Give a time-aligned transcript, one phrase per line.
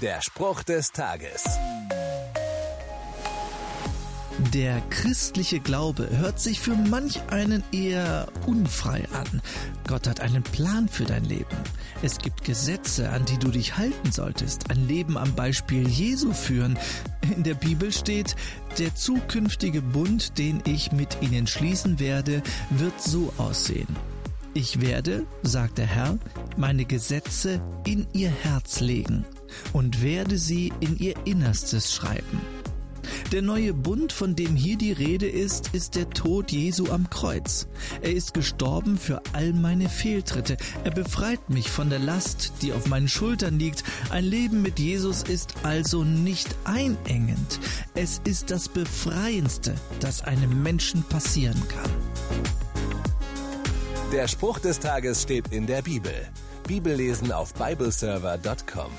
[0.00, 1.44] Der Spruch des Tages.
[4.54, 9.42] Der christliche Glaube hört sich für manch einen eher unfrei an.
[9.86, 11.54] Gott hat einen Plan für dein Leben.
[12.00, 16.78] Es gibt Gesetze, an die du dich halten solltest, ein Leben am Beispiel Jesu führen.
[17.36, 18.36] In der Bibel steht,
[18.78, 23.94] der zukünftige Bund, den ich mit ihnen schließen werde, wird so aussehen.
[24.54, 26.18] Ich werde, sagt der Herr,
[26.56, 29.26] meine Gesetze in ihr Herz legen
[29.72, 32.40] und werde sie in ihr Innerstes schreiben.
[33.32, 37.68] Der neue Bund, von dem hier die Rede ist, ist der Tod Jesu am Kreuz.
[38.02, 40.56] Er ist gestorben für all meine Fehltritte.
[40.84, 43.84] Er befreit mich von der Last, die auf meinen Schultern liegt.
[44.10, 47.60] Ein Leben mit Jesus ist also nicht einengend.
[47.94, 51.90] Es ist das Befreiendste, das einem Menschen passieren kann.
[54.12, 56.12] Der Spruch des Tages steht in der Bibel.
[56.66, 58.90] Bibellesen auf bibleserver.com.